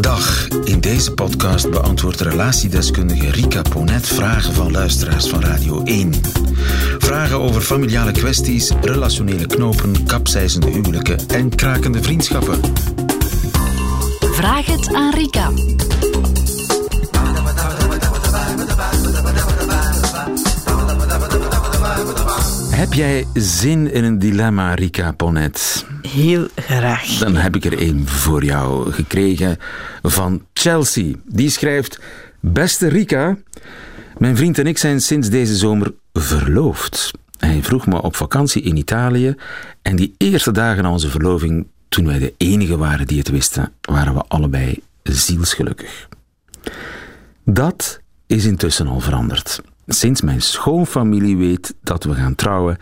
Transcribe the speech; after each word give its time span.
Dag. 0.00 0.48
In 0.64 0.80
deze 0.80 1.12
podcast 1.14 1.70
beantwoordt 1.70 2.20
relatiedeskundige 2.20 3.30
Rika 3.30 3.62
Ponet 3.62 4.06
vragen 4.06 4.54
van 4.54 4.70
luisteraars 4.70 5.28
van 5.28 5.40
Radio 5.40 5.82
1. 5.82 6.12
Vragen 6.98 7.40
over 7.40 7.60
familiale 7.60 8.12
kwesties, 8.12 8.72
relationele 8.80 9.46
knopen, 9.46 10.06
kapseizende 10.06 10.70
huwelijken 10.70 11.18
en 11.28 11.54
krakende 11.54 12.02
vriendschappen. 12.02 12.60
Vraag 14.20 14.66
het 14.66 14.94
aan 14.94 15.14
Rika. 15.14 15.50
Heb 22.86 22.94
jij 22.94 23.26
zin 23.34 23.92
in 23.92 24.04
een 24.04 24.18
dilemma, 24.18 24.74
Rika 24.74 25.12
Ponet? 25.12 25.86
Heel 26.02 26.48
graag. 26.54 27.18
Dan 27.18 27.34
heb 27.34 27.56
ik 27.56 27.64
er 27.64 27.78
één 27.78 28.06
voor 28.06 28.44
jou 28.44 28.92
gekregen 28.92 29.56
van 30.02 30.46
Chelsea. 30.52 31.14
Die 31.24 31.50
schrijft: 31.50 32.00
Beste 32.40 32.88
Rika, 32.88 33.36
mijn 34.18 34.36
vriend 34.36 34.58
en 34.58 34.66
ik 34.66 34.78
zijn 34.78 35.00
sinds 35.00 35.28
deze 35.28 35.56
zomer 35.56 35.94
verloofd. 36.12 37.10
Hij 37.38 37.62
vroeg 37.62 37.86
me 37.86 38.02
op 38.02 38.16
vakantie 38.16 38.62
in 38.62 38.76
Italië 38.76 39.34
en 39.82 39.96
die 39.96 40.14
eerste 40.18 40.52
dagen 40.52 40.82
na 40.82 40.90
onze 40.90 41.10
verloving, 41.10 41.66
toen 41.88 42.06
wij 42.06 42.18
de 42.18 42.34
enige 42.36 42.76
waren 42.76 43.06
die 43.06 43.18
het 43.18 43.28
wisten, 43.28 43.72
waren 43.80 44.14
we 44.14 44.24
allebei 44.28 44.82
zielsgelukkig. 45.02 46.08
Dat 47.44 48.00
is 48.26 48.44
intussen 48.44 48.86
al 48.86 49.00
veranderd. 49.00 49.60
Sinds 49.86 50.20
mijn 50.20 50.42
schoonfamilie 50.42 51.36
weet 51.36 51.74
dat 51.82 52.04
we 52.04 52.14
gaan 52.14 52.34
trouwen, 52.34 52.78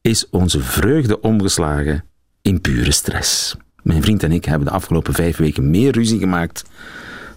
is 0.00 0.28
onze 0.30 0.60
vreugde 0.60 1.20
omgeslagen 1.20 2.04
in 2.42 2.60
pure 2.60 2.92
stress. 2.92 3.56
Mijn 3.82 4.02
vriend 4.02 4.22
en 4.22 4.32
ik 4.32 4.44
hebben 4.44 4.68
de 4.68 4.74
afgelopen 4.74 5.14
vijf 5.14 5.36
weken 5.36 5.70
meer 5.70 5.92
ruzie 5.92 6.18
gemaakt 6.18 6.64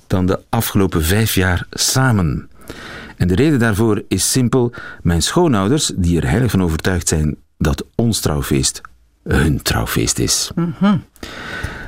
dan 0.07 0.25
de 0.25 0.39
afgelopen 0.49 1.03
vijf 1.03 1.35
jaar 1.35 1.67
samen. 1.71 2.49
En 3.17 3.27
de 3.27 3.35
reden 3.35 3.59
daarvoor 3.59 4.03
is 4.07 4.31
simpel: 4.31 4.73
mijn 5.01 5.21
schoonouders, 5.21 5.91
die 5.95 6.21
er 6.21 6.29
heilig 6.29 6.51
van 6.51 6.63
overtuigd 6.63 7.07
zijn 7.07 7.37
dat 7.57 7.85
ons 7.95 8.19
trouwfeest 8.19 8.81
hun 9.23 9.61
trouwfeest 9.61 10.19
is. 10.19 10.51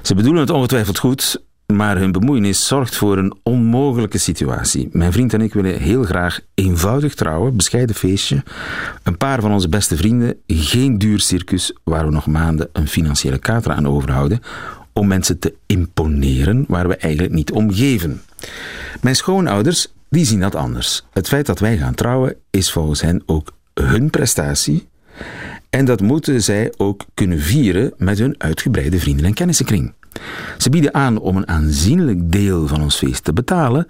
Ze 0.01 0.15
bedoelen 0.15 0.41
het 0.41 0.49
ongetwijfeld 0.49 0.97
goed, 0.97 1.43
maar 1.73 1.97
hun 1.97 2.11
bemoeienis 2.11 2.67
zorgt 2.67 2.95
voor 2.95 3.17
een 3.17 3.33
onmogelijke 3.43 4.17
situatie. 4.17 4.89
Mijn 4.91 5.11
vriend 5.11 5.33
en 5.33 5.41
ik 5.41 5.53
willen 5.53 5.79
heel 5.79 6.03
graag 6.03 6.39
eenvoudig 6.53 7.15
trouwen, 7.15 7.55
bescheiden 7.55 7.95
feestje, 7.95 8.43
een 9.03 9.17
paar 9.17 9.41
van 9.41 9.53
onze 9.53 9.69
beste 9.69 9.95
vrienden, 9.95 10.37
geen 10.47 10.97
duur 10.97 11.19
circus 11.19 11.73
waar 11.83 12.05
we 12.05 12.11
nog 12.11 12.27
maanden 12.27 12.69
een 12.73 12.87
financiële 12.87 13.37
kater 13.37 13.71
aan 13.71 13.87
overhouden, 13.87 14.39
om 14.93 15.07
mensen 15.07 15.39
te 15.39 15.55
imponeren 15.65 16.65
waar 16.67 16.87
we 16.87 16.95
eigenlijk 16.95 17.33
niet 17.33 17.51
om 17.51 17.73
geven. 17.73 18.21
Mijn 19.01 19.15
schoonouders, 19.15 19.87
die 20.09 20.25
zien 20.25 20.39
dat 20.39 20.55
anders. 20.55 21.05
Het 21.13 21.27
feit 21.27 21.45
dat 21.45 21.59
wij 21.59 21.77
gaan 21.77 21.95
trouwen 21.95 22.35
is 22.49 22.71
volgens 22.71 23.01
hen 23.01 23.23
ook 23.25 23.51
hun 23.73 24.09
prestatie. 24.09 24.87
En 25.69 25.85
dat 25.85 26.01
moeten 26.01 26.43
zij 26.43 26.73
ook 26.77 27.05
kunnen 27.13 27.39
vieren 27.39 27.93
met 27.97 28.17
hun 28.17 28.35
uitgebreide 28.37 28.99
vrienden- 28.99 29.25
en 29.25 29.33
kennissenkring. 29.33 29.93
Ze 30.57 30.69
bieden 30.69 30.93
aan 30.93 31.17
om 31.17 31.37
een 31.37 31.47
aanzienlijk 31.47 32.31
deel 32.31 32.67
van 32.67 32.81
ons 32.81 32.97
feest 32.97 33.23
te 33.23 33.33
betalen, 33.33 33.87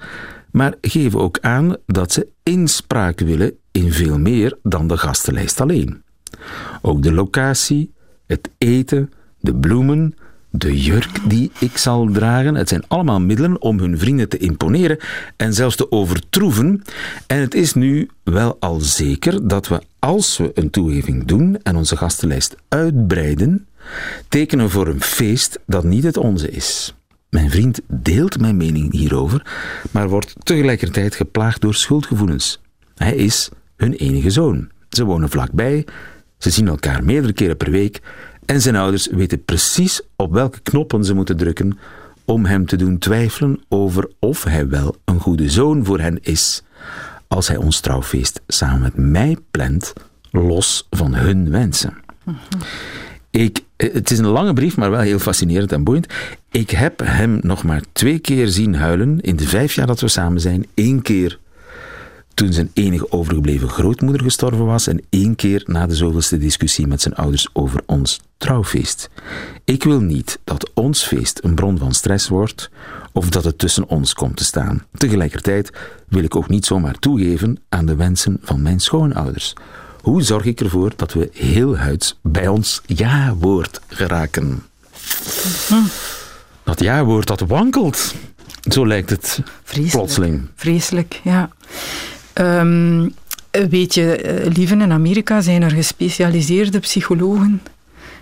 maar 0.51 0.73
geven 0.81 1.19
ook 1.19 1.39
aan 1.41 1.75
dat 1.85 2.11
ze 2.11 2.27
inspraak 2.43 3.19
willen 3.19 3.53
in 3.71 3.91
veel 3.91 4.19
meer 4.19 4.57
dan 4.63 4.87
de 4.87 4.97
gastenlijst 4.97 5.61
alleen. 5.61 6.03
Ook 6.81 7.03
de 7.03 7.13
locatie, 7.13 7.93
het 8.25 8.49
eten, 8.57 9.11
de 9.39 9.55
bloemen, 9.55 10.15
de 10.49 10.81
jurk 10.81 11.29
die 11.29 11.51
ik 11.59 11.77
zal 11.77 12.09
dragen, 12.11 12.55
het 12.55 12.69
zijn 12.69 12.87
allemaal 12.87 13.19
middelen 13.19 13.61
om 13.61 13.79
hun 13.79 13.99
vrienden 13.99 14.29
te 14.29 14.37
imponeren 14.37 14.97
en 15.37 15.53
zelfs 15.53 15.75
te 15.75 15.91
overtroeven. 15.91 16.81
En 17.27 17.39
het 17.39 17.53
is 17.53 17.73
nu 17.73 18.09
wel 18.23 18.57
al 18.59 18.79
zeker 18.79 19.47
dat 19.47 19.67
we, 19.67 19.81
als 19.99 20.37
we 20.37 20.51
een 20.53 20.69
toegeving 20.69 21.25
doen 21.25 21.57
en 21.63 21.75
onze 21.75 21.97
gastenlijst 21.97 22.55
uitbreiden, 22.67 23.67
tekenen 24.29 24.69
voor 24.69 24.87
een 24.87 25.01
feest 25.01 25.59
dat 25.65 25.83
niet 25.83 26.03
het 26.03 26.17
onze 26.17 26.49
is. 26.49 26.95
Mijn 27.29 27.49
vriend 27.49 27.79
deelt 27.87 28.39
mijn 28.39 28.57
mening 28.57 28.91
hierover, 28.91 29.45
maar 29.91 30.09
wordt 30.09 30.35
tegelijkertijd 30.43 31.15
geplaagd 31.15 31.61
door 31.61 31.75
schuldgevoelens. 31.75 32.61
Hij 32.95 33.15
is 33.15 33.49
hun 33.75 33.93
enige 33.93 34.29
zoon. 34.29 34.69
Ze 34.89 35.03
wonen 35.03 35.29
vlakbij, 35.29 35.85
ze 36.37 36.49
zien 36.49 36.67
elkaar 36.67 37.03
meerdere 37.03 37.33
keren 37.33 37.57
per 37.57 37.71
week 37.71 38.01
en 38.45 38.61
zijn 38.61 38.75
ouders 38.75 39.07
weten 39.07 39.45
precies 39.45 40.01
op 40.15 40.33
welke 40.33 40.59
knoppen 40.61 41.03
ze 41.03 41.13
moeten 41.13 41.37
drukken 41.37 41.77
om 42.25 42.45
hem 42.45 42.65
te 42.65 42.75
doen 42.75 42.97
twijfelen 42.97 43.61
over 43.69 44.09
of 44.19 44.43
hij 44.43 44.67
wel 44.67 44.95
een 45.05 45.19
goede 45.19 45.49
zoon 45.49 45.85
voor 45.85 45.99
hen 45.99 46.19
is, 46.21 46.63
als 47.27 47.47
hij 47.47 47.57
ons 47.57 47.79
trouwfeest 47.79 48.41
samen 48.47 48.81
met 48.81 48.97
mij 48.97 49.37
plant, 49.51 49.93
los 50.31 50.87
van 50.89 51.13
hun 51.13 51.49
wensen. 51.49 51.93
Ik, 53.35 53.63
het 53.77 54.11
is 54.11 54.17
een 54.17 54.25
lange 54.25 54.53
brief, 54.53 54.77
maar 54.77 54.91
wel 54.91 54.99
heel 54.99 55.19
fascinerend 55.19 55.71
en 55.71 55.83
boeiend. 55.83 56.13
Ik 56.51 56.69
heb 56.69 56.99
hem 57.03 57.39
nog 57.41 57.63
maar 57.63 57.81
twee 57.91 58.19
keer 58.19 58.47
zien 58.47 58.75
huilen 58.75 59.19
in 59.21 59.35
de 59.35 59.47
vijf 59.47 59.73
jaar 59.73 59.87
dat 59.87 59.99
we 59.99 60.07
samen 60.07 60.41
zijn. 60.41 60.65
Eén 60.75 61.01
keer 61.01 61.39
toen 62.33 62.53
zijn 62.53 62.71
enige 62.73 63.11
overgebleven 63.11 63.69
grootmoeder 63.69 64.21
gestorven 64.21 64.65
was 64.65 64.87
en 64.87 65.01
één 65.09 65.35
keer 65.35 65.63
na 65.65 65.87
de 65.87 65.95
zoveelste 65.95 66.37
discussie 66.37 66.87
met 66.87 67.01
zijn 67.01 67.15
ouders 67.15 67.47
over 67.53 67.81
ons 67.85 68.19
trouwfeest. 68.37 69.09
Ik 69.63 69.83
wil 69.83 69.99
niet 69.99 70.39
dat 70.43 70.71
ons 70.73 71.03
feest 71.03 71.39
een 71.43 71.55
bron 71.55 71.77
van 71.77 71.93
stress 71.93 72.27
wordt 72.27 72.69
of 73.11 73.29
dat 73.29 73.43
het 73.43 73.57
tussen 73.57 73.87
ons 73.87 74.13
komt 74.13 74.37
te 74.37 74.43
staan. 74.43 74.85
Tegelijkertijd 74.93 75.71
wil 76.07 76.23
ik 76.23 76.35
ook 76.35 76.49
niet 76.49 76.65
zomaar 76.65 76.99
toegeven 76.99 77.57
aan 77.69 77.85
de 77.85 77.95
wensen 77.95 78.37
van 78.41 78.61
mijn 78.61 78.79
schoonouders. 78.79 79.53
Hoe 80.05 80.21
zorg 80.21 80.45
ik 80.45 80.59
ervoor 80.59 80.91
dat 80.95 81.13
we 81.13 81.29
heel 81.33 81.77
huids 81.77 82.19
bij 82.21 82.47
ons 82.47 82.81
ja-woord 82.85 83.81
geraken? 83.87 84.63
Dat 86.63 86.79
ja-woord 86.79 87.27
dat 87.27 87.39
wankelt. 87.39 88.15
Zo 88.71 88.87
lijkt 88.87 89.09
het 89.09 89.39
Vreselijk. 89.63 89.91
plotseling. 89.91 90.47
Vreselijk, 90.55 91.21
ja. 91.23 91.49
Ehm, 92.33 93.09
weet 93.51 93.93
je, 93.93 94.15
eh, 94.15 94.51
lieven 94.53 94.81
in 94.81 94.91
Amerika 94.91 95.41
zijn 95.41 95.61
er 95.61 95.71
gespecialiseerde 95.71 96.79
psychologen 96.79 97.61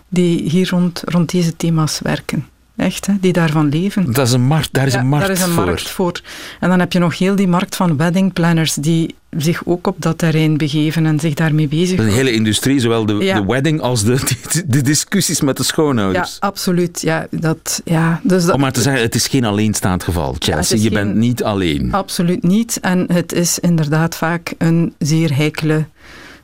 die 0.08 0.50
hier 0.50 0.70
rond, 0.70 1.02
rond 1.06 1.32
deze 1.32 1.56
thema's 1.56 2.00
werken. 2.00 2.48
Echt, 2.76 3.06
hè? 3.06 3.14
die 3.22 3.34
daarvan 3.34 3.70
leven. 3.70 4.12
Dat 4.14 4.28
is 4.28 4.34
een 4.34 4.42
markt, 4.42 4.70
daar 4.72 4.88
is 4.88 4.94
Ja, 4.94 5.00
een 5.00 5.08
markt 5.08 5.28
daar 5.28 5.36
is 5.36 5.42
een 5.44 5.50
voor. 5.52 5.66
markt 5.66 5.90
voor. 5.90 6.22
En 6.60 6.70
dan 6.70 6.80
heb 6.80 6.92
je 6.94 7.00
nog 7.00 7.18
heel 7.18 7.36
die 7.36 7.48
markt 7.48 7.76
van 7.76 7.98
wedding 7.98 8.34
planners 8.34 8.74
die 8.74 9.16
zich 9.38 9.62
ook 9.66 9.88
op 9.88 9.96
dat 10.00 10.18
terrein 10.18 10.58
begeven 10.58 11.06
en 11.06 11.20
zich 11.20 11.34
daarmee 11.34 11.68
bezig 11.68 12.00
Een 12.00 12.08
hele 12.08 12.32
industrie, 12.32 12.80
zowel 12.80 13.06
de, 13.06 13.14
Ja. 13.14 13.40
de 13.42 13.46
wedding 13.46 13.82
als 13.82 14.04
de, 14.04 14.16
de, 14.52 14.64
de 14.68 14.82
discussies 14.82 15.42
met 15.42 15.58
de 15.58 15.64
Ja, 15.64 15.70
schoonouders. 15.70 16.40
absoluut. 16.40 17.02
Ja, 17.02 17.28
dat, 17.32 17.82
ja, 17.86 18.20
dus 18.24 18.46
dat, 18.46 18.56
Om 18.56 18.62
maar 18.62 18.72
te 18.72 18.82
zeggen, 18.82 19.02
het 19.02 19.16
is 19.16 19.28
geen 19.28 19.46
alleenstaand 19.46 20.04
geval, 20.04 20.36
Chelsea. 20.40 20.78
je 20.78 20.84
geen- 20.84 20.94
bent 20.94 21.16
niet 21.16 21.44
alleen. 21.44 21.94
Absoluut 21.94 22.44
niet. 22.44 22.80
En 22.82 23.06
het 23.14 23.32
is 23.34 23.60
inderdaad 23.60 24.16
vaak 24.16 24.54
een 24.58 24.94
zeer 25.00 25.36
heikele 25.36 25.86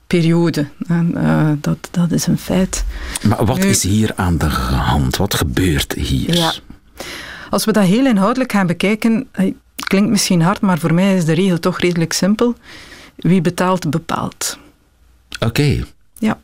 periode. 0.09 0.67
En, 0.87 1.15
eh, 1.15 1.51
dat, 1.61 1.77
dat 1.91 2.11
is 2.11 2.27
een 2.27 2.37
feit. 2.37 2.83
Maar 3.23 3.45
wat 3.45 3.57
Nu- 3.59 3.67
is 3.67 3.83
hier 3.83 4.11
aan 4.15 4.37
de 4.37 4.45
hand? 4.45 5.17
Wat 5.17 5.33
gebeurt 5.33 5.93
hier? 5.93 6.35
Ja. 6.35 6.53
Als 7.49 7.65
we 7.65 7.71
dat 7.71 7.83
heel 7.83 8.05
inhoudelijk 8.05 8.51
gaan 8.51 8.67
bekijken, 8.67 9.27
eh, 9.31 9.53
klinkt 9.75 10.09
misschien 10.09 10.41
hard, 10.41 10.61
maar 10.61 10.79
voor 10.79 10.93
mij 10.93 11.15
is 11.15 11.25
de 11.25 11.33
regel 11.33 11.59
toch 11.59 11.79
redelijk 11.79 12.13
simpel. 12.13 12.55
Wie 13.15 13.41
betaalt, 13.41 13.89
bepaalt. 13.89 14.57
Oké. 15.39 15.83
Ja. 16.17 16.39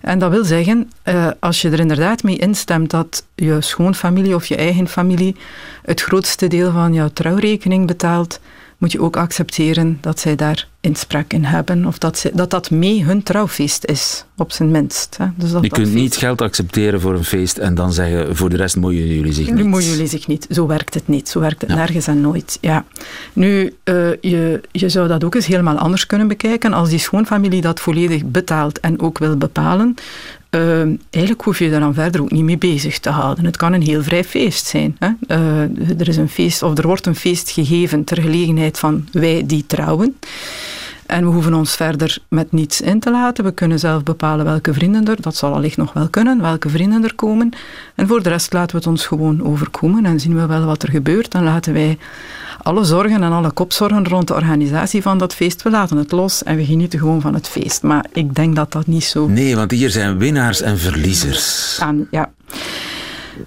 En 0.00 0.18
dat 0.18 0.30
wil 0.30 0.44
zeggen, 0.44 0.90
eh, 1.02 1.28
als 1.40 1.60
je 1.62 1.70
er 1.70 1.80
inderdaad 1.80 2.22
mee 2.22 2.36
instemt 2.36 2.90
dat 2.90 3.24
je 3.34 3.56
schoonfamilie 3.60 4.34
of 4.34 4.46
je 4.46 4.56
eigen 4.56 4.88
familie 4.88 5.36
het 5.82 6.00
grootste 6.00 6.46
deel 6.46 6.72
van 6.72 6.94
jouw 6.94 7.08
trouwrekening 7.08 7.86
betaalt, 7.86 8.40
moet 8.82 8.92
je 8.92 9.00
ook 9.00 9.16
accepteren 9.16 9.98
dat 10.00 10.20
zij 10.20 10.36
daar 10.36 10.68
inspraak 10.80 11.32
in 11.32 11.44
hebben. 11.44 11.86
Of 11.86 11.98
dat 11.98 12.18
ze, 12.18 12.30
dat, 12.34 12.50
dat 12.50 12.70
mee 12.70 13.04
hun 13.04 13.22
trouwfeest 13.22 13.84
is, 13.84 14.24
op 14.36 14.52
zijn 14.52 14.70
minst. 14.70 15.16
Hè. 15.18 15.26
Dus 15.36 15.50
dat 15.50 15.62
Je 15.62 15.68
dat 15.68 15.78
kunt 15.78 15.88
feest- 15.90 16.00
niet 16.02 16.16
geld 16.16 16.42
accepteren 16.42 17.00
voor 17.00 17.14
een 17.14 17.24
feest 17.24 17.58
en 17.58 17.74
dan 17.74 17.92
zeggen 17.92 18.36
voor 18.36 18.50
de 18.50 18.56
rest 18.56 18.76
moeien 18.76 19.06
jullie 19.06 19.32
zich 19.32 19.46
Nu 19.46 19.52
niet. 19.54 19.66
moeien 19.66 19.88
jullie 19.90 20.06
zich 20.06 20.26
niet. 20.26 20.46
Zo 20.50 20.66
werkt 20.66 20.94
het 20.94 21.08
niet. 21.08 21.28
Zo 21.28 21.40
werkt 21.40 21.60
het 21.60 21.70
Ja. 21.70 21.76
nergens 21.76 22.06
en 22.06 22.20
nooit. 22.20 22.58
Ja. 22.60 22.84
Nu, 23.32 23.74
eh, 23.84 23.94
je, 24.20 24.60
je 24.72 24.88
zou 24.88 25.08
dat 25.08 25.24
ook 25.24 25.34
eens 25.34 25.46
helemaal 25.46 25.76
anders 25.76 26.06
kunnen 26.06 26.28
bekijken. 26.28 26.72
Als 26.72 26.88
die 26.88 26.98
schoonfamilie 26.98 27.60
dat 27.60 27.80
volledig 27.80 28.24
betaalt 28.24 28.80
en 28.80 29.00
ook 29.00 29.18
wil 29.18 29.36
bepalen, 29.36 29.94
eh, 30.52 30.80
eigenlijk 31.10 31.44
hoef 31.44 31.58
je 31.58 31.70
daar 31.70 31.80
dan 31.80 31.94
verder 31.94 32.20
ook 32.20 32.30
niet 32.30 32.42
mee 32.42 32.58
bezig 32.58 32.98
te 32.98 33.10
houden. 33.10 33.44
Het 33.44 33.56
kan 33.56 33.72
een 33.72 33.82
heel 33.82 34.02
vrij 34.02 34.24
feest 34.24 34.66
zijn. 34.66 34.96
Hè? 34.98 35.08
Eh, 35.26 36.00
er 36.00 36.08
is 36.08 36.16
een 36.16 36.28
feest, 36.28 36.62
of 36.62 36.78
er 36.78 36.86
wordt 36.86 37.06
een 37.06 37.14
feest 37.14 37.50
gegeven 37.50 38.04
ter 38.04 38.22
gelegenheid 38.22 38.78
van 38.78 39.08
wij 39.12 39.42
die 39.46 39.66
trouwen. 39.66 40.16
En 41.06 41.24
we 41.24 41.30
hoeven 41.30 41.54
ons 41.54 41.74
verder 41.74 42.18
met 42.28 42.52
niets 42.52 42.80
in 42.80 43.00
te 43.00 43.10
laten. 43.10 43.44
We 43.44 43.52
kunnen 43.52 43.78
zelf 43.78 44.02
bepalen 44.02 44.44
welke 44.44 44.72
vrienden 44.72 45.08
er, 45.08 45.20
dat 45.20 45.36
zal 45.36 45.54
allicht 45.54 45.76
nog 45.76 45.92
wel 45.92 46.08
kunnen, 46.08 46.40
welke 46.40 46.68
vrienden 46.68 47.04
er 47.04 47.14
komen. 47.14 47.50
En 47.94 48.06
voor 48.06 48.22
de 48.22 48.28
rest 48.28 48.52
laten 48.52 48.70
we 48.70 48.76
het 48.76 48.86
ons 48.86 49.06
gewoon 49.06 49.44
overkomen 49.44 50.04
en 50.04 50.20
zien 50.20 50.34
we 50.34 50.46
wel 50.46 50.64
wat 50.64 50.82
er 50.82 50.90
gebeurt. 50.90 51.34
En 51.34 51.42
laten 51.42 51.72
wij 51.72 51.98
alle 52.62 52.84
zorgen 52.84 53.22
en 53.22 53.32
alle 53.32 53.50
kopzorgen 53.50 54.08
rond 54.08 54.28
de 54.28 54.34
organisatie 54.34 55.02
van 55.02 55.18
dat 55.18 55.34
feest, 55.34 55.62
we 55.62 55.70
laten 55.70 55.96
het 55.96 56.12
los 56.12 56.42
en 56.42 56.56
we 56.56 56.64
genieten 56.64 56.98
gewoon 56.98 57.20
van 57.20 57.34
het 57.34 57.48
feest. 57.48 57.82
Maar 57.82 58.06
ik 58.12 58.34
denk 58.34 58.56
dat 58.56 58.72
dat 58.72 58.86
niet 58.86 59.04
zo... 59.04 59.26
Nee, 59.26 59.56
want 59.56 59.70
hier 59.70 59.90
zijn 59.90 60.18
winnaars 60.18 60.60
en 60.60 60.78
verliezers. 60.78 61.80
Ja. 62.10 62.30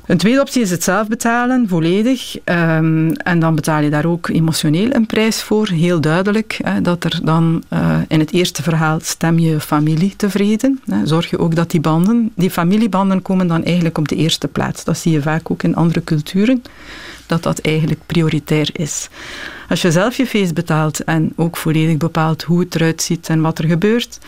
Een 0.06 0.18
tweede 0.18 0.42
optie 0.42 0.62
is 0.62 0.72
het 0.72 0.84
zelf 0.84 1.08
betalen, 1.08 1.68
volledig. 1.68 2.38
Um, 2.46 3.12
en 3.12 3.40
dan 3.40 3.56
betaal 3.56 3.82
je 3.82 3.90
daar 3.90 4.06
ook 4.06 4.28
emotioneel 4.28 4.94
een 4.94 5.06
prijs 5.06 5.44
voor. 5.44 5.68
Heel 5.68 6.02
duidelijk 6.02 6.60
hè, 6.64 6.82
dat 6.82 7.04
er 7.04 7.20
dan 7.24 7.64
uh, 7.74 7.98
in 8.08 8.20
het 8.20 8.34
eerste 8.34 8.64
verhaal 8.64 9.00
stem 9.02 9.40
je 9.40 9.60
familie 9.60 10.16
tevreden. 10.16 10.82
Hè. 10.86 11.06
Zorg 11.08 11.30
je 11.30 11.40
ook 11.40 11.56
dat 11.56 11.72
die 11.72 11.80
banden, 11.80 12.32
die 12.36 12.52
familiebanden 12.52 13.22
komen 13.22 13.48
dan 13.48 13.64
eigenlijk 13.64 13.98
op 13.98 14.08
de 14.08 14.16
eerste 14.16 14.48
plaats. 14.48 14.84
Dat 14.84 14.98
zie 14.98 15.12
je 15.12 15.22
vaak 15.22 15.52
ook 15.52 15.64
in 15.64 15.76
andere 15.76 16.04
culturen, 16.04 16.64
dat 17.26 17.44
dat 17.44 17.60
eigenlijk 17.60 18.00
prioritair 18.06 18.70
is. 18.74 19.10
Als 19.70 19.82
je 19.82 19.92
zelf 19.92 20.18
je 20.18 20.28
feest 20.28 20.54
betaalt 20.54 21.04
en 21.04 21.34
ook 21.36 21.58
volledig 21.58 21.98
bepaalt 21.98 22.44
hoe 22.44 22.60
het 22.60 22.76
eruit 22.76 23.02
ziet 23.02 23.30
en 23.30 23.42
wat 23.42 23.60
er 23.60 23.68
gebeurt, 23.68 24.20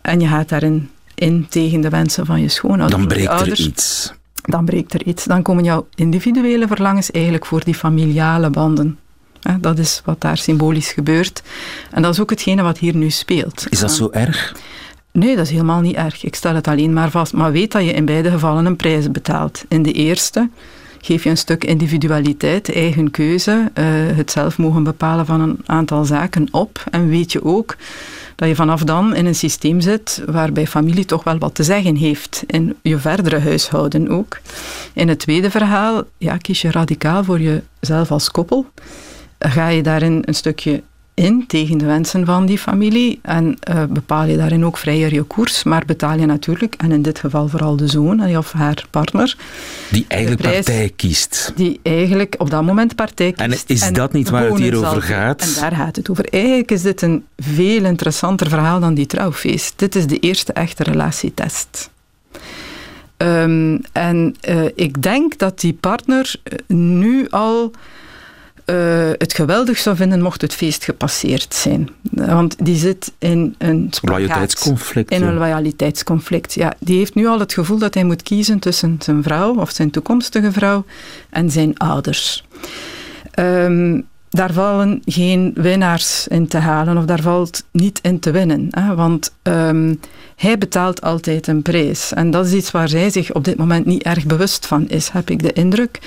en 0.00 0.20
je 0.20 0.26
gaat 0.26 0.48
daarin 0.48 0.90
in 1.14 1.46
tegen 1.48 1.80
de 1.80 1.88
wensen 1.88 2.26
van 2.26 2.40
je 2.40 2.48
schoonouders. 2.48 3.00
Dan 3.00 3.08
breekt 3.08 3.40
er 3.40 3.58
iets 3.58 4.12
dan 4.48 4.64
breekt 4.64 4.94
er 4.94 5.06
iets. 5.06 5.24
Dan 5.24 5.42
komen 5.42 5.64
jouw 5.64 5.86
individuele 5.94 6.66
verlangens 6.66 7.10
eigenlijk 7.10 7.46
voor 7.46 7.64
die 7.64 7.74
familiale 7.74 8.50
banden. 8.50 8.98
Dat 9.60 9.78
is 9.78 10.02
wat 10.04 10.20
daar 10.20 10.36
symbolisch 10.36 10.92
gebeurt. 10.92 11.42
En 11.90 12.02
dat 12.02 12.12
is 12.12 12.20
ook 12.20 12.30
hetgene 12.30 12.62
wat 12.62 12.78
hier 12.78 12.96
nu 12.96 13.10
speelt. 13.10 13.66
Is 13.68 13.78
dat 13.78 13.92
zo 13.92 14.08
erg? 14.10 14.56
Nee, 15.12 15.36
dat 15.36 15.44
is 15.44 15.50
helemaal 15.50 15.80
niet 15.80 15.96
erg. 15.96 16.24
Ik 16.24 16.34
stel 16.34 16.54
het 16.54 16.68
alleen 16.68 16.92
maar 16.92 17.10
vast. 17.10 17.32
Maar 17.32 17.52
weet 17.52 17.72
dat 17.72 17.84
je 17.84 17.92
in 17.92 18.04
beide 18.04 18.30
gevallen 18.30 18.66
een 18.66 18.76
prijs 18.76 19.10
betaalt. 19.10 19.64
In 19.68 19.82
de 19.82 19.92
eerste 19.92 20.48
geef 21.00 21.24
je 21.24 21.30
een 21.30 21.36
stuk 21.36 21.64
individualiteit, 21.64 22.74
eigen 22.74 23.10
keuze, 23.10 23.70
uh, 23.74 23.84
het 24.16 24.30
zelf 24.30 24.58
mogen 24.58 24.82
bepalen 24.82 25.26
van 25.26 25.40
een 25.40 25.58
aantal 25.66 26.04
zaken 26.04 26.48
op. 26.50 26.84
En 26.90 27.08
weet 27.08 27.32
je 27.32 27.44
ook 27.44 27.76
dat 28.38 28.48
je 28.48 28.54
vanaf 28.54 28.84
dan 28.84 29.14
in 29.14 29.26
een 29.26 29.34
systeem 29.34 29.80
zit 29.80 30.22
waarbij 30.26 30.66
familie 30.66 31.04
toch 31.04 31.24
wel 31.24 31.38
wat 31.38 31.54
te 31.54 31.62
zeggen 31.62 31.96
heeft 31.96 32.42
in 32.46 32.76
je 32.82 32.98
verdere 32.98 33.38
huishouden 33.38 34.08
ook. 34.08 34.40
In 34.92 35.08
het 35.08 35.18
tweede 35.18 35.50
verhaal 35.50 36.02
ja, 36.18 36.36
kies 36.36 36.62
je 36.62 36.70
radicaal 36.70 37.24
voor 37.24 37.40
jezelf 37.40 38.10
als 38.10 38.30
koppel. 38.30 38.66
Ga 39.38 39.68
je 39.68 39.82
daarin 39.82 40.22
een 40.24 40.34
stukje 40.34 40.82
in 41.18 41.46
tegen 41.46 41.78
de 41.78 41.84
wensen 41.84 42.26
van 42.26 42.46
die 42.46 42.58
familie 42.58 43.18
en 43.22 43.58
uh, 43.70 43.84
bepaal 43.88 44.24
je 44.24 44.36
daarin 44.36 44.64
ook 44.64 44.76
vrijer 44.76 45.14
je 45.14 45.22
koers, 45.22 45.62
maar 45.62 45.82
betaal 45.86 46.18
je 46.18 46.26
natuurlijk, 46.26 46.74
en 46.74 46.92
in 46.92 47.02
dit 47.02 47.18
geval 47.18 47.48
vooral 47.48 47.76
de 47.76 47.86
zoon 47.86 48.36
of 48.36 48.52
haar 48.52 48.84
partner, 48.90 49.36
die 49.90 50.04
eigenlijk 50.08 50.42
partij 50.42 50.92
kiest. 50.96 51.52
Die 51.56 51.80
eigenlijk 51.82 52.34
op 52.38 52.50
dat 52.50 52.62
moment 52.62 52.94
partij 52.94 53.32
kiest. 53.32 53.68
En 53.68 53.74
is 53.74 53.92
dat 53.92 54.12
niet 54.12 54.28
waar 54.28 54.44
het 54.44 54.58
hier 54.58 54.76
over 54.86 55.02
gaat? 55.02 55.40
En 55.40 55.60
daar 55.60 55.72
gaat 55.72 55.96
het 55.96 56.10
over. 56.10 56.28
Eigenlijk 56.30 56.70
is 56.70 56.82
dit 56.82 57.02
een 57.02 57.24
veel 57.36 57.84
interessanter 57.84 58.48
verhaal 58.48 58.80
dan 58.80 58.94
die 58.94 59.06
trouwfeest. 59.06 59.72
Dit 59.76 59.94
is 59.94 60.06
de 60.06 60.18
eerste 60.18 60.52
echte 60.52 60.82
relatietest. 60.82 61.90
Um, 63.16 63.80
en 63.92 64.36
uh, 64.48 64.64
ik 64.74 65.02
denk 65.02 65.38
dat 65.38 65.60
die 65.60 65.72
partner 65.72 66.34
nu 66.66 67.26
al 67.30 67.70
uh, 68.70 69.10
het 69.18 69.34
geweldig 69.34 69.78
zou 69.78 69.96
vinden 69.96 70.22
mocht 70.22 70.40
het 70.40 70.54
feest 70.54 70.84
gepasseerd 70.84 71.54
zijn. 71.54 71.88
Want 72.10 72.64
die 72.64 72.76
zit 72.76 73.12
in 73.18 73.54
een 73.58 73.90
loyaliteitsconflict. 74.02 75.10
In 75.10 75.22
een 75.22 75.34
loyaliteitsconflict, 75.34 76.54
ja. 76.54 76.74
Die 76.78 76.98
heeft 76.98 77.14
nu 77.14 77.26
al 77.26 77.38
het 77.38 77.52
gevoel 77.52 77.78
dat 77.78 77.94
hij 77.94 78.04
moet 78.04 78.22
kiezen 78.22 78.58
tussen 78.58 78.96
zijn 78.98 79.22
vrouw 79.22 79.54
of 79.54 79.70
zijn 79.70 79.90
toekomstige 79.90 80.52
vrouw 80.52 80.84
en 81.30 81.50
zijn 81.50 81.78
ouders. 81.78 82.44
Um, 83.38 84.06
daar 84.30 84.52
vallen 84.52 85.02
geen 85.04 85.52
winnaars 85.54 86.28
in 86.28 86.48
te 86.48 86.58
halen 86.58 86.96
of 86.96 87.04
daar 87.04 87.22
valt 87.22 87.64
niet 87.70 87.98
in 88.02 88.18
te 88.18 88.30
winnen. 88.30 88.66
Hè? 88.70 88.94
Want 88.94 89.34
um, 89.42 90.00
hij 90.36 90.58
betaalt 90.58 91.02
altijd 91.02 91.46
een 91.46 91.62
prijs. 91.62 92.12
En 92.12 92.30
dat 92.30 92.46
is 92.46 92.52
iets 92.52 92.70
waar 92.70 92.88
zij 92.88 93.10
zich 93.10 93.32
op 93.32 93.44
dit 93.44 93.56
moment 93.56 93.86
niet 93.86 94.02
erg 94.02 94.26
bewust 94.26 94.66
van 94.66 94.88
is, 94.88 95.08
heb 95.08 95.30
ik 95.30 95.42
de 95.42 95.52
indruk. 95.52 95.98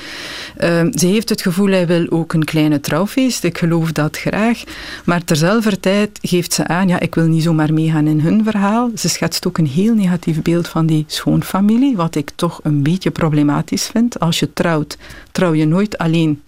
Um, 0.63 0.97
ze 0.97 1.05
heeft 1.05 1.29
het 1.29 1.41
gevoel, 1.41 1.67
hij 1.67 1.87
wil 1.87 2.05
ook 2.09 2.33
een 2.33 2.43
kleine 2.43 2.79
trouwfeest. 2.79 3.43
Ik 3.43 3.57
geloof 3.57 3.91
dat 3.91 4.17
graag. 4.17 4.63
Maar 5.05 5.23
terzelfde 5.23 5.79
tijd 5.79 6.19
geeft 6.21 6.53
ze 6.53 6.67
aan, 6.67 6.87
ja, 6.87 6.99
ik 6.99 7.15
wil 7.15 7.25
niet 7.25 7.43
zomaar 7.43 7.73
meegaan 7.73 8.07
in 8.07 8.19
hun 8.19 8.43
verhaal. 8.43 8.91
Ze 8.95 9.09
schetst 9.09 9.47
ook 9.47 9.57
een 9.57 9.67
heel 9.67 9.93
negatief 9.93 10.41
beeld 10.41 10.67
van 10.67 10.85
die 10.85 11.03
schoonfamilie, 11.07 11.95
wat 11.95 12.15
ik 12.15 12.31
toch 12.35 12.59
een 12.63 12.83
beetje 12.83 13.11
problematisch 13.11 13.87
vind. 13.87 14.19
Als 14.19 14.39
je 14.39 14.53
trouwt, 14.53 14.97
trouw 15.31 15.53
je 15.53 15.65
nooit 15.65 15.97
alleen 15.97 16.41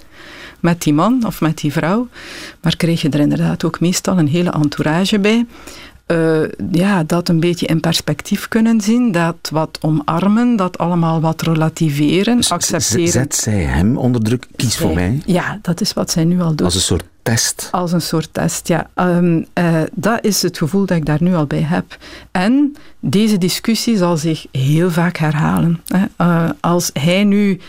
met 0.63 0.81
die 0.81 0.94
man 0.94 1.24
of 1.25 1.42
met 1.42 1.57
die 1.57 1.71
vrouw. 1.71 2.07
Maar 2.62 2.75
kreeg 2.75 3.01
je 3.01 3.10
er 3.10 3.19
inderdaad 3.19 3.63
ook 3.63 3.80
meestal 3.80 4.18
een 4.18 4.27
hele 4.27 4.51
entourage 4.51 5.19
bij. 5.19 5.45
Uh, 6.07 6.48
ja, 6.71 7.04
dat 7.04 7.30
een 7.30 7.39
beetje 7.39 7.65
in 7.65 7.80
perspectief 7.80 8.48
kunnen 8.48 8.81
zien, 8.81 9.12
dat 9.12 9.50
wat 9.51 9.77
omarmen, 9.81 10.56
dat 10.56 10.77
allemaal 10.77 11.21
wat 11.21 11.42
relativeren, 11.42 12.38
dus 12.38 12.51
accepteren. 12.51 13.07
Zet 13.07 13.36
zij 13.36 13.62
hem 13.62 13.98
onder 13.98 14.21
druk? 14.21 14.48
Kies 14.56 14.77
voor 14.77 14.94
mij. 14.94 15.21
Ja, 15.25 15.60
dat 15.62 15.81
is 15.81 15.94
wat 15.94 16.12
zij 16.12 16.24
nu 16.24 16.42
al 16.42 16.56
doet. 16.56 16.62
Als 16.62 16.75
een 16.75 16.81
soort 16.81 17.04
test. 17.24 17.68
Als 17.71 17.92
een 17.92 18.01
soort 18.01 18.30
test, 18.31 18.68
ja. 18.68 18.89
Um, 18.95 19.45
uh, 19.59 19.81
dat 19.94 20.25
is 20.25 20.42
het 20.42 20.57
gevoel 20.57 20.86
dat 20.86 20.98
ik 20.98 21.06
daar 21.06 21.24
nu 21.24 21.36
al 21.36 21.45
bij 21.45 21.62
heb. 21.62 21.98
En 22.31 22.75
deze 23.00 23.38
discussie 23.38 23.98
zal 23.98 24.18
zich 24.18 24.45
heel 24.51 24.92
vaak 24.92 25.18
herhalen. 25.18 25.81
Hè. 25.88 26.06
Uh, 26.18 26.50
als 26.59 26.89
hij 26.94 27.24
nu 27.24 27.59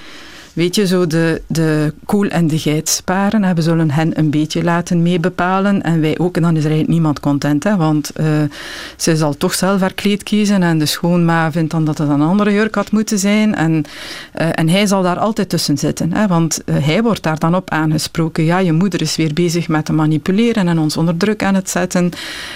weet 0.54 0.74
je, 0.74 0.86
zo 0.86 1.06
de, 1.06 1.42
de 1.46 1.92
koel 2.04 2.28
en 2.28 2.46
de 2.46 2.58
geit 2.58 2.88
sparen. 2.88 3.54
We 3.54 3.62
zullen 3.62 3.90
hen 3.90 4.18
een 4.18 4.30
beetje 4.30 4.62
laten 4.64 5.02
meebepalen 5.02 5.82
en 5.82 6.00
wij 6.00 6.18
ook. 6.18 6.36
En 6.36 6.42
dan 6.42 6.56
is 6.56 6.64
er 6.64 6.70
eigenlijk 6.70 6.92
niemand 6.92 7.20
content, 7.20 7.64
hè, 7.64 7.76
want 7.76 8.10
uh, 8.20 8.26
ze 8.96 9.16
zal 9.16 9.36
toch 9.36 9.54
zelf 9.54 9.80
haar 9.80 9.94
kleed 9.94 10.22
kiezen 10.22 10.62
en 10.62 10.78
de 10.78 10.86
schoonma 10.86 11.52
vindt 11.52 11.70
dan 11.70 11.84
dat 11.84 11.98
het 11.98 12.08
een 12.08 12.22
andere 12.22 12.52
jurk 12.52 12.74
had 12.74 12.90
moeten 12.90 13.18
zijn. 13.18 13.54
En, 13.54 13.84
uh, 14.40 14.48
en 14.52 14.68
hij 14.68 14.86
zal 14.86 15.02
daar 15.02 15.18
altijd 15.18 15.48
tussen 15.48 15.78
zitten, 15.78 16.12
hè, 16.12 16.26
want 16.26 16.60
uh, 16.66 16.86
hij 16.86 17.02
wordt 17.02 17.22
daar 17.22 17.38
dan 17.38 17.54
op 17.54 17.70
aangesproken. 17.70 18.44
Ja, 18.44 18.58
je 18.58 18.72
moeder 18.72 19.00
is 19.00 19.16
weer 19.16 19.32
bezig 19.32 19.68
met 19.68 19.84
te 19.84 19.92
manipuleren 19.92 20.68
en 20.68 20.78
ons 20.78 20.96
onder 20.96 21.16
druk 21.16 21.42
aan 21.42 21.54
het 21.54 21.70
zetten. 21.70 22.10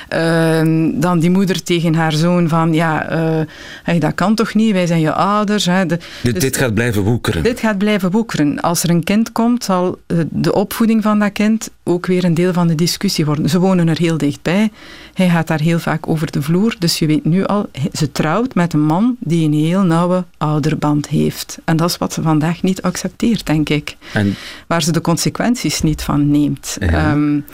Ehm, 0.08 0.90
dan 0.94 1.18
die 1.18 1.30
moeder 1.30 1.62
tegen 1.62 1.94
haar 1.94 2.12
zoon 2.12 2.48
van, 2.48 2.74
ja, 2.74 3.06
hey, 3.82 3.98
dat 3.98 4.14
kan 4.14 4.34
toch 4.34 4.54
niet, 4.54 4.72
wij 4.72 4.86
zijn 4.86 5.00
je 5.00 5.12
ouders. 5.12 5.66
Hè, 5.66 5.86
de, 5.86 5.98
dit, 6.22 6.34
dus, 6.34 6.42
dit 6.42 6.56
gaat 6.56 6.74
blijven 6.74 7.02
woekeren. 7.02 7.42
Dit 7.42 7.60
gaat 7.60 7.78
blijven 7.78 7.87
woekeren. 8.10 8.60
Als 8.60 8.82
er 8.82 8.90
een 8.90 9.04
kind 9.04 9.32
komt, 9.32 9.64
zal 9.64 9.98
eh, 10.06 10.18
de 10.30 10.52
opvoeding 10.52 11.02
van 11.02 11.18
dat 11.18 11.32
kind 11.32 11.70
ook 11.84 12.06
weer 12.06 12.24
een 12.24 12.34
deel 12.34 12.52
van 12.52 12.66
de 12.66 12.74
discussie 12.74 13.24
worden. 13.24 13.48
Ze 13.48 13.58
wonen 13.58 13.88
er 13.88 13.98
heel 13.98 14.18
dichtbij. 14.18 14.70
Hij 15.14 15.28
gaat 15.28 15.46
daar 15.46 15.60
heel 15.60 15.78
vaak 15.78 16.08
over 16.08 16.30
de 16.30 16.42
vloer. 16.42 16.76
Dus 16.78 16.98
je 16.98 17.06
weet 17.06 17.24
nu 17.24 17.44
al, 17.44 17.70
ze 17.92 18.12
trouwt 18.12 18.54
met 18.54 18.72
een 18.72 18.84
man 18.84 19.16
die 19.20 19.46
een 19.46 19.52
heel 19.52 19.82
nauwe 19.82 20.24
ouderband 20.36 21.08
heeft. 21.08 21.58
En 21.64 21.76
dat 21.76 21.90
is 21.90 21.98
wat 21.98 22.12
ze 22.12 22.22
vandaag 22.22 22.62
niet 22.62 22.82
accepteert, 22.82 23.46
denk 23.46 23.68
ik. 23.68 23.96
En? 24.12 24.34
Waar 24.66 24.82
ze 24.82 24.92
de 24.92 25.00
consequenties 25.00 25.82
niet 25.82 26.02
van 26.02 26.30
neemt. 26.30 26.76
Ja. 26.80 27.12
Um, 27.12 27.44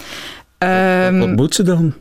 wat 1.19 1.37
moet 1.37 1.55
ze 1.55 1.63
dan? 1.63 1.95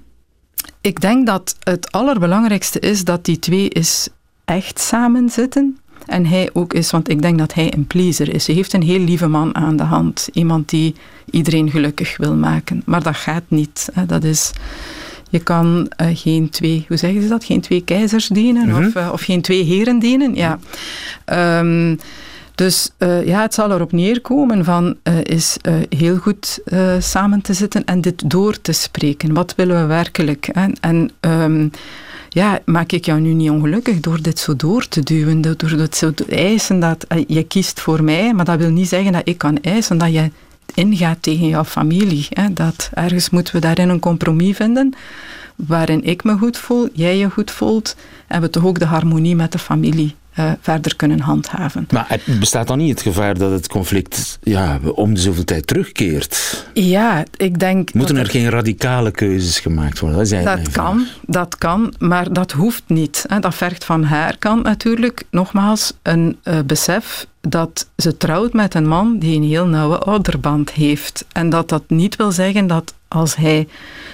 Ik 0.81 1.01
denk 1.01 1.25
dat 1.25 1.55
het 1.63 1.91
allerbelangrijkste 1.91 2.79
is 2.79 3.03
dat 3.03 3.25
die 3.25 3.39
twee 3.39 3.69
is 3.69 4.07
echt 4.45 4.79
samen 4.79 5.29
zitten 5.29 5.77
en 6.05 6.25
hij 6.25 6.49
ook 6.53 6.73
is, 6.73 6.91
want 6.91 7.09
ik 7.09 7.21
denk 7.21 7.37
dat 7.37 7.53
hij 7.53 7.73
een 7.73 7.87
pleaser 7.87 8.33
is. 8.33 8.47
Hij 8.47 8.55
heeft 8.55 8.73
een 8.73 8.83
heel 8.83 8.99
lieve 8.99 9.27
man 9.27 9.55
aan 9.55 9.75
de 9.75 9.83
hand. 9.83 10.29
Iemand 10.33 10.69
die 10.69 10.95
iedereen 11.31 11.71
gelukkig 11.71 12.17
wil 12.17 12.35
maken. 12.35 12.81
Maar 12.85 13.03
dat 13.03 13.15
gaat 13.15 13.43
niet. 13.47 13.89
Dat 14.07 14.23
is... 14.23 14.51
Je 15.29 15.39
kan 15.39 15.91
uh, 16.01 16.07
geen 16.13 16.49
twee, 16.49 16.85
hoe 16.87 16.97
zeggen 16.97 17.21
ze 17.21 17.27
dat? 17.27 17.43
Geen 17.43 17.61
twee 17.61 17.83
keizers 17.83 18.27
dienen 18.27 18.67
mm 18.67 18.73
-hmm. 18.73 18.85
of, 18.85 18.95
uh, 18.95 19.09
of, 19.11 19.21
geen 19.21 19.41
twee 19.41 19.63
heren 19.63 19.99
dienen. 19.99 20.35
Ja. 20.35 20.59
Um, 21.59 21.99
dus 22.55 22.91
uh, 22.99 23.25
ja, 23.25 23.41
het 23.41 23.53
zal 23.53 23.71
erop 23.71 23.91
neerkomen 23.91 24.65
van 24.65 24.95
is 25.23 25.57
heel 25.89 26.17
goed 26.17 26.59
samen 26.99 27.41
te 27.41 27.53
zitten 27.53 27.85
en 27.85 28.01
dit 28.01 28.29
door 28.29 28.61
te 28.61 28.71
spreken. 28.71 29.33
Wat 29.33 29.55
willen 29.55 29.81
we 29.81 29.85
werkelijk? 29.85 30.49
Hè? 30.51 30.67
En 30.81 31.11
um, 31.19 31.71
ja, 32.33 32.59
maak 32.65 32.91
ik 32.91 33.05
jou 33.05 33.19
nu 33.19 33.33
niet 33.33 33.49
ongelukkig 33.49 33.99
door 33.99 34.21
dit 34.21 34.39
zo 34.39 34.55
door 34.55 34.87
te 34.87 35.01
duwen, 35.03 35.41
door 35.41 35.77
dit 35.77 35.95
zo 35.95 36.13
te 36.13 36.25
eisen 36.25 36.79
dat 36.79 37.03
eh, 37.03 37.23
je 37.27 37.43
kiest 37.43 37.79
voor 37.79 38.03
mij, 38.03 38.33
maar 38.33 38.45
dat 38.45 38.57
wil 38.57 38.69
niet 38.69 38.87
zeggen 38.87 39.11
dat 39.11 39.27
ik 39.27 39.37
kan 39.37 39.61
eisen 39.61 39.97
dat 39.97 40.13
je 40.13 40.31
ingaat 40.73 41.21
tegen 41.21 41.47
jouw 41.47 41.63
familie. 41.63 42.27
Hè. 42.29 42.53
Dat 42.53 42.89
ergens 42.93 43.29
moeten 43.29 43.55
we 43.55 43.61
daarin 43.61 43.89
een 43.89 43.99
compromis 43.99 44.55
vinden, 44.55 44.93
waarin 45.55 46.03
ik 46.03 46.23
me 46.23 46.37
goed 46.37 46.57
voel, 46.57 46.89
jij 46.93 47.17
je 47.17 47.29
goed 47.29 47.51
voelt, 47.51 47.95
en 48.27 48.41
we 48.41 48.49
toch 48.49 48.65
ook 48.65 48.79
de 48.79 48.85
harmonie 48.85 49.35
met 49.35 49.51
de 49.51 49.59
familie 49.59 50.15
uh, 50.39 50.51
verder 50.61 50.95
kunnen 50.95 51.19
handhaven. 51.19 51.87
Maar 51.91 52.05
het 52.07 52.39
bestaat 52.39 52.67
dan 52.67 52.77
niet 52.77 52.89
het 52.89 53.01
gevaar 53.01 53.37
dat 53.37 53.51
het 53.51 53.67
conflict 53.67 54.39
ja, 54.41 54.79
om 54.93 55.13
de 55.13 55.19
zoveel 55.19 55.43
tijd 55.43 55.67
terugkeert? 55.67 56.65
Ja, 56.73 57.23
ik 57.37 57.59
denk... 57.59 57.93
Moeten 57.93 58.17
er, 58.17 58.25
geen 58.25 58.49
radicale 58.49 59.11
keuzes 59.11 59.59
gemaakt 59.59 59.99
worden? 59.99 60.29
Dat, 60.29 60.43
dat 60.43 60.71
kan, 60.71 61.07
dat 61.21 61.57
kan, 61.57 61.93
maar 61.99 62.33
dat 62.33 62.51
hoeft 62.51 62.83
niet. 62.87 63.25
Dat 63.39 63.55
vergt 63.55 63.85
van 63.85 64.03
haar 64.03 64.37
kant 64.37 64.63
natuurlijk 64.63 65.23
nogmaals 65.29 65.93
een 66.01 66.37
uh, 66.43 66.59
besef 66.65 67.27
dat 67.41 67.89
ze 67.97 68.17
trouwt 68.17 68.53
met 68.53 68.73
een 68.73 68.87
man 68.87 69.19
die 69.19 69.35
een 69.35 69.43
heel 69.43 69.67
nauwe 69.67 69.97
ouderband 69.97 70.71
heeft. 70.71 71.25
En 71.31 71.49
dat 71.49 71.69
dat 71.69 71.83
niet 71.87 72.15
wil 72.15 72.31
zeggen 72.31 72.67
dat 72.67 72.93
als 73.07 73.35
hij 73.35 73.67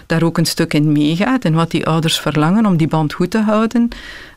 daar 0.06 0.24
ook 0.24 0.38
een 0.38 0.46
stuk 0.46 0.74
in 0.74 0.92
meegaat 0.92 1.46
en 1.46 1.54
wat 1.54 1.72
die 1.72 1.86
ouders 1.86 2.20
verlangen 2.20 2.66
om 2.66 2.78
die 2.78 2.88
band 2.88 3.14
goed 3.14 3.32
te 3.32 3.42
houden, 3.42 3.90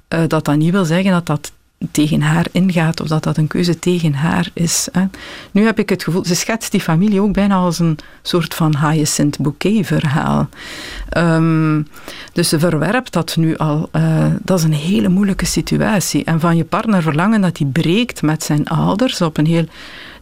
uh, 0.09 0.21
dat 0.29 0.45
dat 0.45 0.57
niet 0.57 0.73
wil 0.73 0.85
zeggen 0.85 1.13
dat 1.13 1.27
dat 1.27 1.53
tegen 1.91 2.23
haar 2.23 2.47
ingaat 2.53 3.01
of 3.01 3.09
dat 3.09 3.23
dat 3.23 3.37
een 3.37 3.47
keuze 3.47 3.79
tegen 3.79 4.15
haar 4.15 4.51
is. 4.53 4.89
Hè. 4.93 5.05
Nu 5.51 5.65
heb 5.65 5.79
ik 5.79 5.89
het 5.89 6.05
gevoel, 6.05 6.25
ze 6.25 6.35
schetst 6.35 6.71
die 6.71 6.81
familie 6.81 7.21
ook 7.21 7.33
bijna 7.33 7.55
als 7.55 7.79
een 7.79 7.99
soort 8.23 8.55
van 8.55 8.77
Hyacinth 8.79 9.39
Bouquet 9.39 9.87
verhaal. 9.87 10.49
Um, 11.17 11.87
dus 12.33 12.49
ze 12.49 12.59
verwerpt 12.59 13.13
dat 13.13 13.37
nu 13.37 13.57
al. 13.57 13.89
Uh, 13.93 14.27
dat 14.43 14.59
is 14.59 14.65
een 14.65 14.73
hele 14.73 15.09
moeilijke 15.09 15.47
situatie. 15.47 16.25
En 16.25 16.41
van 16.41 16.57
je 16.57 16.65
partner 16.65 17.03
verlangen 17.03 17.41
dat 17.41 17.59
hij 17.59 17.67
breekt 17.67 18.23
met 18.23 18.43
zijn 18.43 18.67
ouders 18.67 19.21
op 19.21 19.37
een 19.37 19.47
heel... 19.47 19.67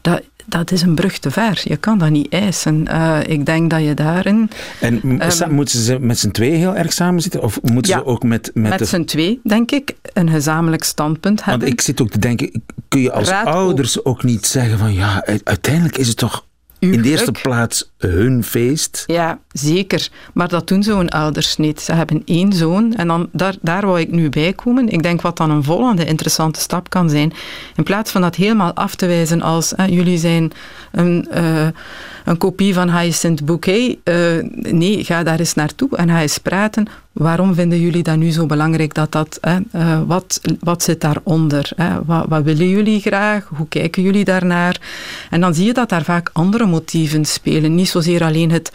Dat, 0.01 0.23
dat 0.51 0.71
is 0.71 0.83
een 0.83 0.95
brug 0.95 1.19
te 1.19 1.31
ver. 1.31 1.61
Je 1.65 1.77
kan 1.77 1.99
dat 1.99 2.11
niet 2.11 2.33
eisen. 2.33 2.87
Uh, 2.91 3.19
ik 3.27 3.47
denk 3.47 3.71
dat 3.71 3.83
je 3.83 3.95
daarin... 3.95 4.51
En 4.81 5.01
um, 5.05 5.53
moeten 5.55 5.79
ze 5.79 5.99
met 5.99 6.19
z'n 6.19 6.31
twee 6.31 6.51
heel 6.51 6.77
erg 6.77 6.93
samen 6.93 7.23
zitten? 7.23 7.43
Of 7.43 7.63
moeten 7.63 7.93
ja, 7.93 7.99
ze 7.99 8.05
ook 8.05 8.23
met... 8.23 8.51
Met, 8.55 8.69
met 8.69 8.79
de... 8.79 8.85
z'n 8.85 9.05
twee, 9.05 9.41
denk 9.45 9.71
ik, 9.71 9.95
een 10.13 10.31
gezamenlijk 10.31 10.85
standpunt 10.85 11.45
hebben. 11.45 11.67
Want 11.67 11.73
ik 11.73 11.81
zit 11.81 12.01
ook 12.01 12.11
te 12.11 12.19
denken, 12.19 12.63
kun 12.89 13.01
je 13.01 13.13
als 13.13 13.29
Raad 13.29 13.47
ouders 13.47 13.99
ook... 13.99 14.07
ook 14.07 14.23
niet 14.23 14.47
zeggen 14.47 14.79
van 14.79 14.93
ja, 14.93 15.27
uiteindelijk 15.45 15.99
is 15.99 16.09
het 16.09 16.17
toch 16.17 16.45
in 16.79 17.03
de 17.03 17.09
eerste 17.09 17.33
plaats 17.33 17.90
hun 18.09 18.45
feest. 18.45 19.05
Ja, 19.07 19.39
zeker. 19.53 20.09
Maar 20.35 20.49
dat 20.49 20.69
doen 20.69 20.83
zo'n 20.83 21.09
ouders 21.09 21.57
niet. 21.57 21.81
Ze 21.81 21.93
hebben 21.93 22.23
één 22.25 22.53
zoon 22.53 22.95
en 22.95 23.07
dan, 23.07 23.29
daar, 23.33 23.55
daar 23.61 23.87
wou 23.87 24.01
ik 24.01 24.11
nu 24.11 24.29
bij 24.29 24.53
komen. 24.53 24.89
Ik 24.89 25.03
denk 25.03 25.21
wat 25.23 25.37
dan 25.37 25.51
een 25.51 25.65
volgende 25.65 26.05
interessante 26.05 26.61
stap 26.61 26.91
kan 26.91 27.11
zijn. 27.11 27.33
In 27.77 27.83
plaats 27.83 28.11
van 28.11 28.21
dat 28.21 28.35
helemaal 28.35 28.75
af 28.75 28.95
te 28.95 29.07
wijzen 29.07 29.43
als 29.43 29.73
jullie 29.87 30.19
zijn 30.19 30.53
een, 30.93 31.29
uh, 31.35 31.67
een 32.25 32.39
kopie 32.39 32.75
van 32.75 32.91
Hyacinth 32.91 33.45
Bouquet. 33.45 33.97
Uh, 34.05 34.17
nee, 34.53 35.05
ga 35.05 35.23
daar 35.23 35.39
eens 35.39 35.55
naartoe 35.55 35.97
en 35.97 36.09
ga 36.09 36.21
eens 36.21 36.39
praten. 36.39 36.87
Waarom 37.13 37.55
vinden 37.55 37.81
jullie 37.81 38.03
dat 38.03 38.17
nu 38.17 38.31
zo 38.31 38.47
belangrijk? 38.47 38.95
Dat 38.95 39.13
dat, 39.13 39.39
uh, 39.75 40.01
wat, 40.07 40.41
wat 40.61 40.83
zit 40.83 41.01
daaronder? 41.01 41.71
Hè? 41.77 42.05
Wat, 42.05 42.27
wat 42.29 42.43
willen 42.43 42.69
jullie 42.69 43.01
graag? 43.01 43.51
Hoe 43.55 43.69
kijken 43.69 44.03
jullie 44.03 44.25
daarnaar? 44.25 44.81
En 45.31 45.41
dan 45.41 45.55
zie 45.55 45.67
je 45.67 45.73
dat 45.73 45.89
daar 45.89 46.05
vaak 46.05 46.31
andere 46.33 46.67
motieven 46.67 47.25
spelen. 47.25 47.75
Niet 47.75 47.89
zozeer 47.91 48.25
alleen 48.25 48.51
het 48.51 48.73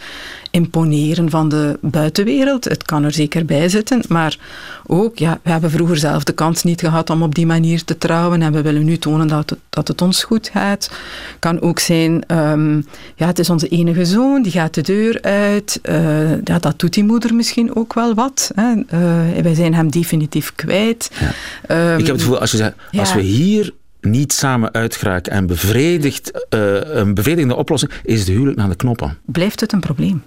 imponeren 0.50 1.30
van 1.30 1.48
de 1.48 1.78
buitenwereld. 1.80 2.64
Het 2.64 2.82
kan 2.82 3.04
er 3.04 3.12
zeker 3.12 3.44
bij 3.44 3.68
zitten, 3.68 4.02
maar 4.08 4.38
ook, 4.86 5.18
ja, 5.18 5.40
we 5.42 5.50
hebben 5.50 5.70
vroeger 5.70 5.96
zelf 5.96 6.24
de 6.24 6.32
kans 6.32 6.62
niet 6.62 6.80
gehad 6.80 7.10
om 7.10 7.22
op 7.22 7.34
die 7.34 7.46
manier 7.46 7.84
te 7.84 7.98
trouwen 7.98 8.42
en 8.42 8.52
we 8.52 8.62
willen 8.62 8.84
nu 8.84 8.96
tonen 8.96 9.28
dat 9.28 9.50
het, 9.50 9.58
dat 9.70 9.88
het 9.88 10.02
ons 10.02 10.24
goed 10.24 10.50
gaat. 10.52 10.90
Kan 11.38 11.60
ook 11.60 11.78
zijn, 11.78 12.24
um, 12.36 12.86
ja, 13.16 13.26
het 13.26 13.38
is 13.38 13.50
onze 13.50 13.68
enige 13.68 14.04
zoon, 14.04 14.42
die 14.42 14.52
gaat 14.52 14.74
de 14.74 14.82
deur 14.82 15.22
uit. 15.22 15.80
Uh, 15.82 16.42
ja, 16.44 16.58
dat 16.58 16.78
doet 16.78 16.94
die 16.94 17.04
moeder 17.04 17.34
misschien 17.34 17.76
ook 17.76 17.94
wel 17.94 18.14
wat. 18.14 18.50
Hè. 18.54 18.74
Uh, 18.74 19.42
wij 19.42 19.54
zijn 19.54 19.74
hem 19.74 19.90
definitief 19.90 20.54
kwijt. 20.54 21.10
Ja. 21.68 21.92
Um, 21.92 21.98
Ik 21.98 22.06
heb 22.06 22.14
het 22.14 22.24
gevoel, 22.24 22.40
als, 22.40 22.50
je 22.50 22.56
zegt, 22.56 22.74
ja. 22.90 23.00
als 23.00 23.14
we 23.14 23.20
hier 23.20 23.72
niet 24.10 24.32
samen 24.32 24.72
uitgeraken 24.72 25.32
en 25.32 25.46
bevredigd, 25.46 26.46
uh, 26.50 26.78
een 26.82 27.14
bevredigende 27.14 27.56
oplossing, 27.56 27.92
is 28.02 28.24
de 28.24 28.32
huwelijk 28.32 28.56
naar 28.56 28.68
de 28.68 28.76
knoppen. 28.76 29.18
Blijft 29.24 29.60
het 29.60 29.72
een 29.72 29.80
probleem? 29.80 30.22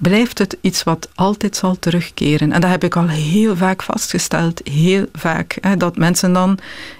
blijft 0.00 0.38
het 0.38 0.56
iets 0.60 0.82
wat 0.82 1.08
altijd 1.14 1.56
zal 1.56 1.78
terugkeren. 1.78 2.52
En 2.52 2.60
dat 2.60 2.70
heb 2.70 2.84
ik 2.84 2.96
al 2.96 3.08
heel 3.08 3.56
vaak 3.56 3.82
vastgesteld, 3.82 4.60
heel 4.64 5.04
vaak. 5.12 5.58
Hè, 5.60 5.76
dat 5.76 5.96
mensen 5.96 6.32
dan 6.32 6.58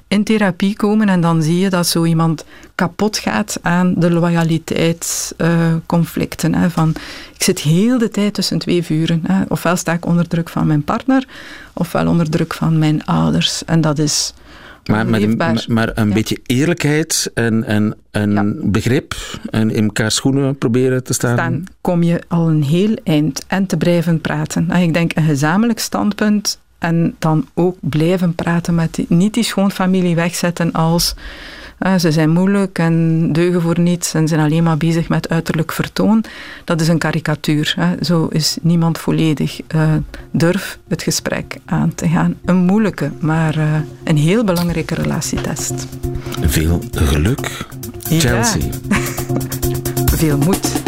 in 0.08 0.24
therapie 0.24 0.76
komen 0.76 1.08
en 1.08 1.20
dan 1.20 1.42
zie 1.42 1.58
je 1.58 1.70
dat 1.70 1.86
zo 1.86 2.04
iemand 2.04 2.44
kapot 2.74 3.18
gaat 3.18 3.58
aan 3.62 3.94
de 3.96 4.10
loyaliteitsconflicten. 4.10 6.70
Van, 6.70 6.94
ik 7.34 7.42
zit 7.42 7.60
heel 7.60 7.98
de 7.98 8.08
tijd 8.08 8.34
tussen 8.34 8.58
twee 8.58 8.82
vuren. 8.82 9.22
Hè. 9.26 9.42
Ofwel 9.48 9.76
sta 9.76 9.92
ik 9.92 10.06
onder 10.06 10.28
druk 10.28 10.48
van 10.48 10.66
mijn 10.66 10.84
partner, 10.84 11.26
ofwel 11.72 12.06
onder 12.06 12.30
druk 12.30 12.54
van 12.54 12.78
mijn 12.78 13.04
ouders. 13.04 13.64
En 13.64 13.80
dat 13.80 13.98
is 13.98 14.32
maar, 14.86 15.06
met, 15.06 15.68
maar 15.68 15.90
een 15.94 16.12
beetje 16.12 16.38
eerlijkheid 16.46 17.30
en, 17.34 17.64
en, 17.64 17.96
en 18.10 18.58
begrip 18.70 19.14
en 19.50 19.70
in 19.70 19.84
elkaar 19.84 20.10
schoenen 20.10 20.58
proberen 20.58 21.04
te 21.04 21.12
staan. 21.12 21.36
Dan 21.36 21.66
kom 21.80 22.02
je 22.02 22.22
al 22.28 22.48
een 22.48 22.62
heel 22.62 22.96
eind 23.04 23.44
en 23.46 23.66
te 23.66 23.76
blijven 23.76 24.20
praten. 24.20 24.66
Nou, 24.66 24.82
ik 24.82 24.94
denk 24.94 25.16
een 25.16 25.24
gezamenlijk 25.24 25.78
standpunt 25.78 26.60
en 26.78 27.14
dan 27.18 27.46
ook 27.54 27.76
blijven 27.80 28.34
praten 28.34 28.74
met 28.74 28.94
die, 28.94 29.06
niet 29.08 29.34
die 29.34 29.44
schoonfamilie 29.44 30.14
wegzetten 30.14 30.72
als 30.72 31.14
uh, 31.80 31.94
ze 31.94 32.12
zijn 32.12 32.30
moeilijk 32.30 32.78
en 32.78 33.28
deugen 33.32 33.60
voor 33.62 33.80
niets 33.80 34.14
en 34.14 34.28
zijn 34.28 34.40
alleen 34.40 34.62
maar 34.62 34.76
bezig 34.76 35.08
met 35.08 35.28
uiterlijk 35.28 35.72
vertoon. 35.72 36.24
Dat 36.64 36.80
is 36.80 36.88
een 36.88 36.98
karikatuur. 36.98 37.74
Hè. 37.76 38.04
Zo 38.04 38.26
is 38.26 38.56
niemand 38.62 38.98
volledig. 38.98 39.60
Uh, 39.74 39.92
durf 40.30 40.78
het 40.88 41.02
gesprek 41.02 41.56
aan 41.64 41.94
te 41.94 42.08
gaan. 42.08 42.34
Een 42.44 42.56
moeilijke, 42.56 43.10
maar 43.20 43.58
uh, 43.58 43.74
een 44.04 44.16
heel 44.16 44.44
belangrijke 44.44 44.94
relatietest. 44.94 45.86
Veel 46.40 46.82
geluk, 46.92 47.66
Chelsea. 48.08 48.60
Ja. 48.88 48.96
Veel 50.16 50.38
moed. 50.38 50.85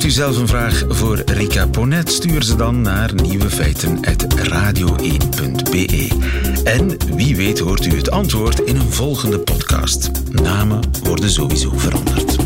Heeft 0.00 0.12
u 0.12 0.16
zelf 0.16 0.36
een 0.36 0.48
vraag 0.48 0.84
voor 0.88 1.22
Rika 1.26 1.66
Ponet? 1.66 2.12
Stuur 2.12 2.42
ze 2.42 2.56
dan 2.56 2.80
naar 2.80 3.14
nieuwefeiten.radio1.be. 3.14 6.08
En 6.64 6.96
wie 7.16 7.36
weet 7.36 7.58
hoort 7.58 7.86
u 7.86 7.96
het 7.96 8.10
antwoord 8.10 8.60
in 8.60 8.76
een 8.76 8.92
volgende 8.92 9.38
podcast. 9.38 10.10
Namen 10.30 10.80
worden 11.02 11.30
sowieso 11.30 11.72
veranderd. 11.76 12.39